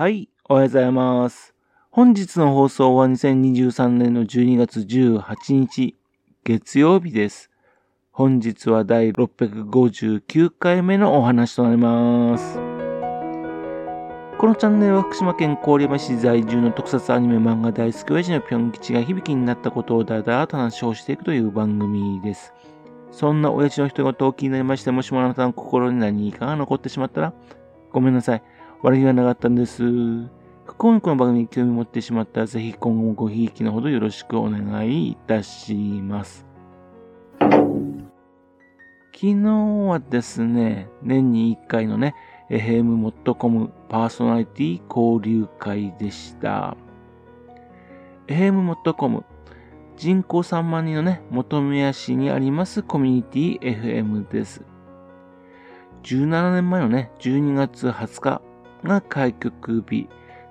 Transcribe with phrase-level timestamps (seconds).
[0.00, 1.54] はい、おはようございます。
[1.90, 5.94] 本日の放送は2023年の12月18日、
[6.42, 7.50] 月曜日です。
[8.10, 12.54] 本日は第659回目のお話となります。
[14.38, 22.54] このチャンネルは福島県郡山市在住の特撮アニメ漫画大好き親父のぴょん吉が響きになったことをだらだらと話をしていくという番組です。
[23.12, 27.34] そんな親父の一言を気になりまして、もしもあなたの心に何かが残ってしまったら、
[27.92, 28.42] ごめんなさい。
[28.82, 29.82] 悪気がなかったんです。
[29.82, 36.46] 不幸にこの番組に興味持ってしまったら、ぜひ今後もごひいきのほどよろしくお願いいたします。
[37.38, 39.34] 昨日
[39.86, 42.14] はですね、年に1回のね、
[42.48, 46.74] FM.com パーソナリティ交流会でした。
[48.28, 49.24] FM.com
[49.98, 54.64] 人口3万人のね、本宮市にありますコミュニティ FM です。
[56.02, 58.49] 17年前のね、12月20日
[58.84, 60.08] が開局日、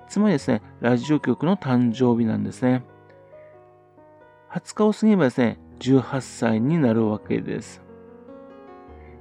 [0.08, 2.84] つまりですね、ラジオ局の誕生日なんですね。
[4.50, 7.82] 20日を過ぎればですね、18歳になるわけです。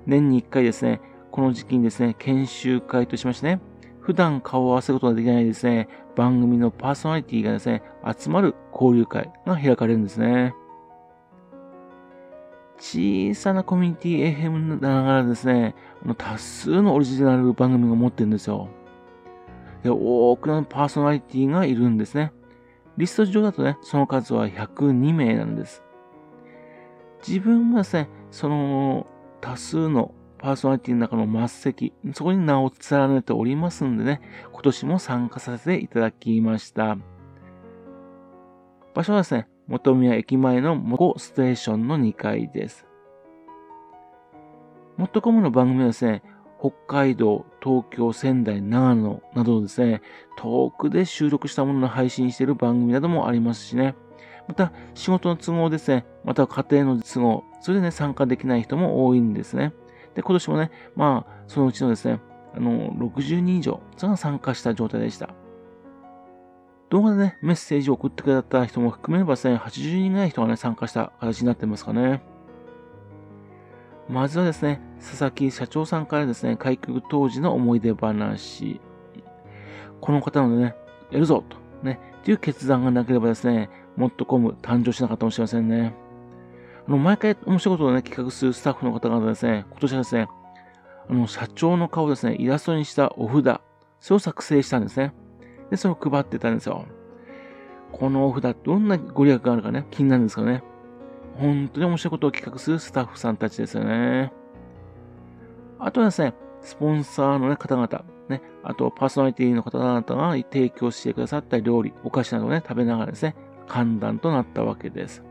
[0.06, 3.62] 年に1回ですね、この時期にですね、研修会としましてね、
[4.00, 7.84] 普段顔を合わせることができないですね、番組のパーソナリティがですね、
[8.18, 10.56] 集まる交流会が開かれるんですね。
[12.80, 15.76] 小さなコミュニティ FM ながらですね、
[16.18, 18.70] 多数のオリジナル番組が持ってるんですよ。
[19.84, 22.32] で、多くのパーソナリティがいるんですね。
[22.98, 25.84] リスト上だとね、その数は102名なんです。
[27.26, 29.08] 自分はですね、その
[29.42, 36.98] 多数のパーソナリティの中の末席、そこに名を連ねておりますんでね、今年も参加させていただきました。
[38.94, 42.88] 場所はですね、元宮駅前のモコステーションの2階です。
[44.98, 46.24] もっとコムの番組はですね、
[46.60, 50.02] 北海道、東京、仙台、長野などですね、
[50.38, 53.96] 遠くで収録したものを配信している番組などもありますしね、
[54.48, 59.74] また仕事の都合ですね、また家庭の都合、それでね、参加できない人も多いんですね。
[60.16, 62.20] で、今年もね、まあ、そのうちのですね、
[62.56, 65.30] あの、60人以上が参加した状態でした。
[66.90, 72.24] 動画でね、メッセージを送ってくれた人も含めればですね、80人ぐらい人がね、参加した形になってますかね。
[74.10, 78.82] まずはですね、佐々木社長さんからですね、開局当時の思い出話。
[80.02, 80.76] この方のね、
[81.12, 85.94] やるぞと、ね、っていう決断がなければですね、もっとコム誕生しなかったかもしれませんね。
[86.88, 90.28] あの、毎回面白いことをね、企画するスタッフの方々ですね、今年はですね、
[91.08, 93.62] あの、社長の顔をですね、イラストにしたお札、
[94.00, 95.14] それを作成したんですね。
[95.70, 96.86] で、それを配ってたんですよ。
[97.92, 100.64] このお札、どんなご利益があるかね、気になるんですけどね。
[101.40, 104.34] 本当に面白いことを企画するスタッフさんたちですよね。
[105.80, 113.36] あとはですね、スポンサーの、ね、方々、ね、あとパーソナリティの方々が提供してくださった料理、お菓子などをね、食べながらですね、
[113.68, 115.24] 寒暖となったわけです。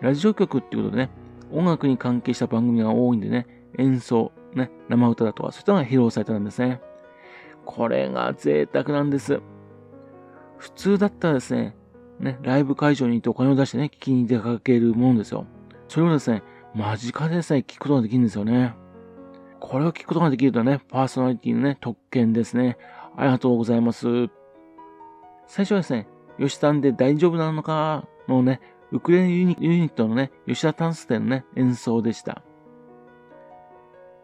[0.00, 1.10] ラジオ局っていうことでね、
[1.52, 6.80] 音楽に関係した番組が多いんでね、演奏、ね、生歌だとか、そういったのが披露されたんですね。
[7.66, 9.42] これが贅沢なんです。
[10.56, 11.76] 普通だったらですね、
[12.20, 15.46] ね、ライブ会場に行ってお金を出してね、聞きに出かけるものですよ。
[15.88, 16.42] それをですね、
[16.74, 18.74] 間近でですね、聞くことができるんですよね。
[19.60, 22.76] これを聞くことができるとね、パーソナリティのね、特権ですね。
[23.16, 24.06] ありがとうございます。
[25.46, 26.08] 最初はですね、
[26.38, 28.60] 吉田で大丈夫なのかのね、
[28.92, 32.42] ウクレレユニットのね、吉田タンス店のね、演奏でした。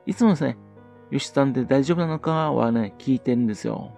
[0.06, 0.58] いつもですね、
[1.10, 3.92] 吉田で大丈夫なのかはね、聞いてるんですよ。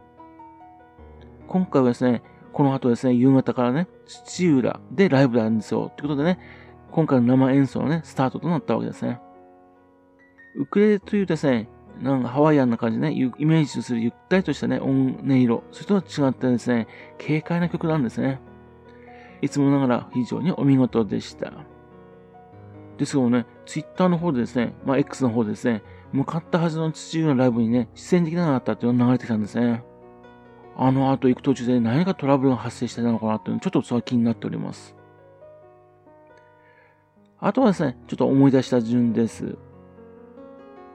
[1.48, 2.22] 今回はですね、
[2.56, 5.92] この後ですね、夕方からね、土浦でライブがあるんですよ。
[5.94, 6.38] ということでね、
[6.90, 9.20] 今回の生演奏のね、スタートとなったわけですね。
[10.54, 11.68] ウクレレというですね、
[12.00, 16.86] なんかハワイアンな感じね、イメージするゆったりとしたね、音音色、それとは違ってですね、
[17.18, 18.40] 軽快な曲なんですね。
[19.42, 21.52] いつもながら非常にお見事でした。
[22.96, 29.84] ですけどね、ツイッターの方でですね、まあ X の方でですね、向かったはずの土浦のライブにね、出演できなかったっていうのが流れてきたんですね。
[30.78, 34.94] あの後行く途中で何かトラブルが発生してたのかなっていうのちょっとそれは気になっております。
[37.38, 39.56] あとはですね、ちょっと思い出した順です。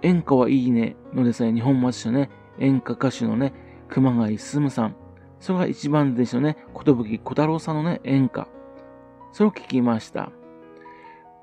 [0.01, 2.29] 演歌はいいねのですね、日本松市のね、
[2.59, 3.53] 演歌歌手のね、
[3.89, 4.95] 熊谷進さん。
[5.39, 8.47] それが一番ですよね、ことぶき小太郎さんのね、演歌。
[9.31, 10.31] それを聞きました。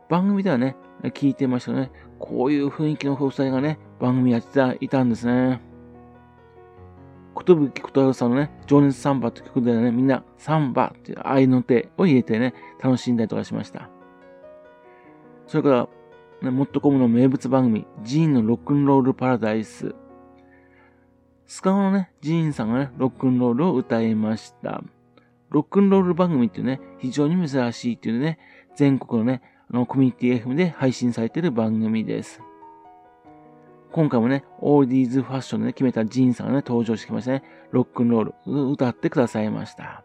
[0.09, 1.91] 番組ではね、聞いてましたね。
[2.19, 5.61] こういう雰囲気の夫妻がね、番組やっていたんですね。
[7.49, 12.53] ことぶきことろさんのね、情熱サンバって曲でね、みんなサンバっていう愛の手を入れてね、
[12.83, 13.89] 楽しんだりとかしました。
[15.47, 15.89] それから、
[16.43, 19.95] ね、モットコムの名物番組、ジーンのロックンロールパラダイス。
[21.47, 24.83] スカオのね、ジーンさんがね、ロックンロールを歌いました。
[25.49, 28.39] ロックンロール番組っていうね、非常に珍しいっていうね、
[28.77, 29.41] 全国のね、
[29.73, 32.43] あの、コミュニティ FM で配信されている番組です。
[33.93, 37.43] 今回もね、オーディーズファッションで、ね、決めたジンさんがね、登場してきましたね。
[37.71, 40.05] ロックンロール、歌ってくださいました。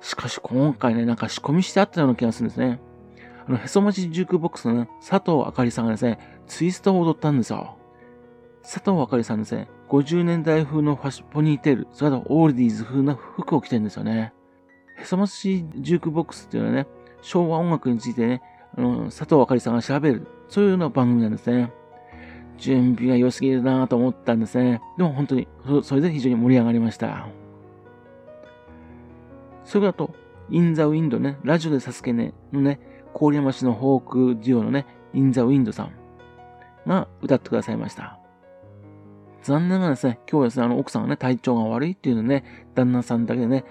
[0.00, 2.80] しかし今回ね、なんか仕込みしてあったような気がするんですね。
[3.46, 7.76] あの、へそ町ジュークボックスのね、佐藤あかりさんがですね、ツイストを踊ったんですよ。
[8.62, 14.32] 佐藤あかりさんですね、50年代風のファッシ、ポニーテール、それとオールディーズ風な服を着てるんですよね。
[14.98, 16.86] へそ町ジュークボックスっていうのはね、
[17.20, 18.42] 昭和音楽についてね、
[18.76, 21.72] あの、佐藤あかりさんが調べる、そういうような番組なんですね。
[22.58, 24.80] 準備が良すぎるなと思ったんですね。
[24.96, 25.48] でも本当に、
[25.82, 27.28] それで非常に盛り上がりました。
[29.64, 30.14] それだと、
[30.50, 32.80] インザウィンドね、ラジオでサスケねのね、
[33.14, 35.92] 郡山市のフォークデュオのね、インザウィンドさん
[36.86, 38.18] が歌ってくださいました。
[39.42, 43.64] 残念ながらですね、今日はですね、あの、奥さんがね、体調が悪いっていうのね、旦那さんだけでね、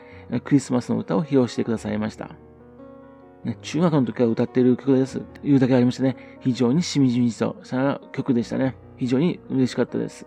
[0.43, 2.29] クリスマスの歌を披露してくださいました。
[3.43, 5.19] ね、中学の時から歌っている曲です。
[5.19, 8.75] というだけありましてね、非常にしみじみとした曲でしたね。
[8.97, 10.25] 非常に嬉しかったです。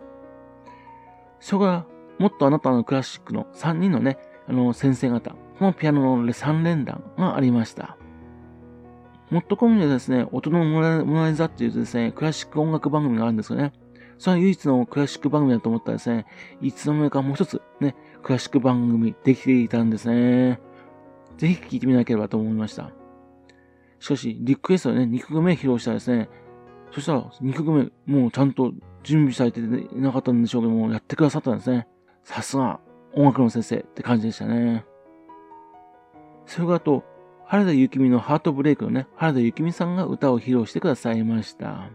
[1.41, 1.87] それから、
[2.19, 4.19] もっとあなたのクラシックの3人のね、
[4.49, 7.97] あの、先生方、のピアノの3連弾がありました。
[9.31, 13.73] もっとコムにはですね、音のモナリザっていうですね、クラシック音楽番組があるんですよね。
[14.19, 16.27] それは唯一のクラシック番組だと思ったらですね、
[16.61, 20.61] いつの間にかもう一つね、クラシック番組できていたんですね。
[21.39, 22.93] ぜひ聴いてみなければと思いました。
[23.99, 26.29] しかし、リクエストでね、2曲目披露したらですね、
[26.93, 28.73] そしたら2曲目、もうちゃんと
[29.03, 31.87] 準備されていなかったんでしょうけども、やってくださったんですね。
[32.25, 32.81] さすが、
[33.15, 34.85] 音楽の先生って感じでしたね。
[36.45, 37.05] それからと、
[37.45, 41.91] 原田幸美のハートブレイクのね、原田幸美さんが歌を披露してくださいました。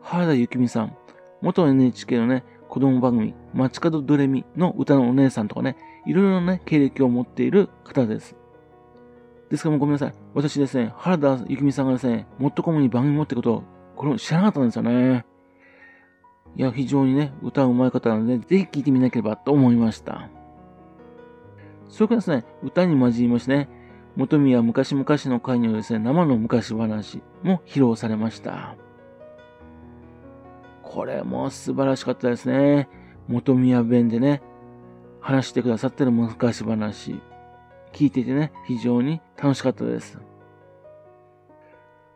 [0.00, 0.96] 原田幸美さん、
[1.42, 5.76] 元 NHK のね、子供番組、街角ドレミの歌のお姉さんとかね、
[6.06, 8.36] いろいろなね、経歴を持っている方です。
[9.50, 10.14] ですからもうごめんなさい。
[10.34, 13.62] 私ですね、原田ゆきみさんがですね、もっとコムに番組持ってことを、
[13.94, 15.24] これを知らなかったんですよね。
[16.56, 20.28] いや、非常にね、歌うまい方なので、ぜひ聴いてみなければと思いました。
[21.88, 23.68] それからですね、歌に混じりましてね、
[24.16, 28.74] 元宮昔々の会によるですね、生の昔話も披露されました。
[30.82, 32.88] これも素晴らしかったですね。
[33.28, 34.42] 元宮弁でね、
[35.20, 37.20] 話してくださってる昔話。
[37.96, 40.18] 聞いていてね、非常に楽しかったです。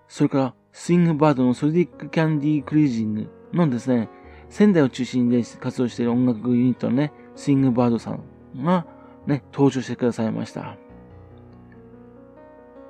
[0.09, 4.11] それから、スイングバードのソリディックキャンディークリージングのですね、
[4.51, 8.23] 仙台を中心に活動している音楽ユニットのね、スイングバードさん
[8.63, 8.87] が
[9.27, 10.77] ね、登場してくださいました。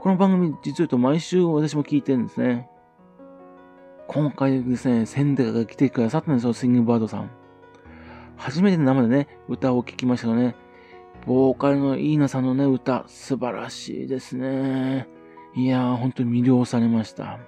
[0.01, 2.69] この番組、実を言うと毎週私も聞いてるんですね。
[4.09, 7.31] 今回ですね、仙台が来てくださったんですよ、スイングバードさん。
[8.37, 10.57] 初めて生でね、歌を聴きましたよね。
[11.27, 15.09] ボーカルのイーナさんのね、歌、素晴らしいですね。
[15.55, 17.39] いやー、本当に魅了されました。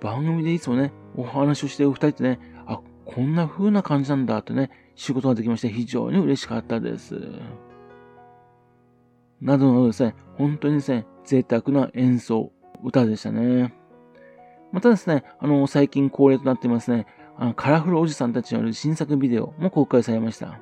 [0.00, 7.20] 番組でいつもね、お話をしてる二人ってね、あ、こんな風な感じなんだってね、仕事ができまして非常に嬉しかったです。
[9.40, 12.52] などのですね、本当にですね、贅沢な演奏、
[12.84, 13.74] 歌でしたね。
[14.72, 17.06] またですね、あの、最近恒例となっていますね、
[17.36, 20.60] あのカラフルおじさんたちによる新作ビデオも公開されました。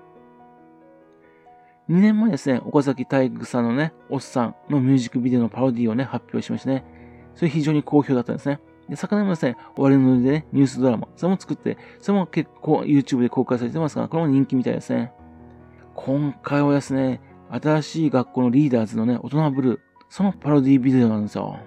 [1.88, 6.84] 2年前ですね、岡崎体育さんのね、おっさんのミュージックビデオのパロディをね、発表しましてね、
[7.34, 8.58] それ非常に好評だったんですね。
[8.88, 15.12] で、昨年もですね、終わりのノリでね、ニュースドラマ、それも作って、それも結構 YouTube で公開されてますが、これも人気みたいですね。
[15.94, 19.78] 今回はですね、新しい学校のリーダーズのね、大人ブルー、
[20.08, 21.58] そのパロディビデオなんですよ。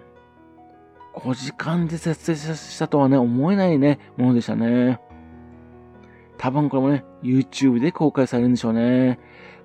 [1.14, 5.00] 5時間で設定したとはね、思えないね、ものでしたね。
[6.38, 9.20] 多分これもね、YouTube で公開されるんでしょうね。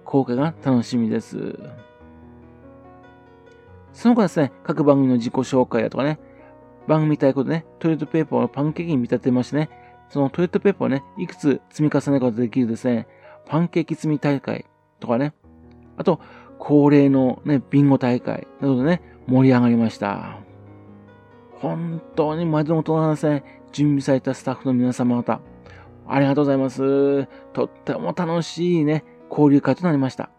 [0.04, 1.58] 効果が楽しみです。
[3.92, 6.18] その他ですね、各番組の自己紹介だとかね、
[6.86, 9.70] 番組たいことね、トイレットペーパーをパンケーキに見立てましてね、
[10.08, 13.06] そのトイレットペーパーをね、いくつ積み重ねることができるですね、
[13.46, 14.66] パンケーキ積み大会
[15.00, 15.32] とかね、
[15.96, 16.20] あと、
[16.58, 20.38] 恒例のね、ビンゴ大会などでね、盛り上がりました。
[21.52, 25.40] 本当に毎度のとなですね、準備されたスタッフの皆様方、
[26.06, 27.26] ありがとうございます。
[27.52, 29.04] とっても楽しいね、
[29.36, 30.30] 交流会となりました。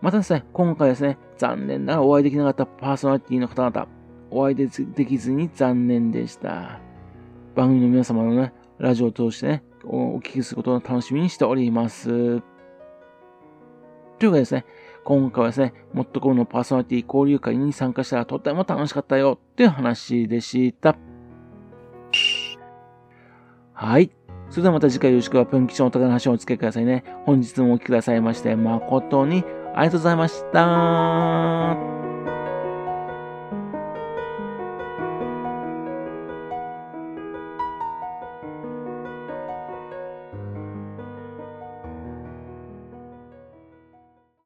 [0.00, 3.88] またですね、今回ですね、残念ながらお会いできなかったパーソナリティの方々、
[4.30, 4.68] お会いで
[5.04, 6.78] きずに残念でした。
[7.54, 12.08] 番組の皆様のね、ラジオを通してね、お聞きすることを楽しみにしております。
[12.08, 12.40] というわ
[14.20, 14.64] けでですね、
[15.04, 20.96] 今回はですね、もっとこのパーソナリティ交流会に参加したらとっても楽しかったよっていう話でした。
[23.72, 24.10] はい。
[24.50, 27.04] それではまた次回よろしくは、ぴょん吉のお宝の話をお付けくださいね。
[27.24, 31.99] 本日もお聴きくださいまして、誠にありがとうございました。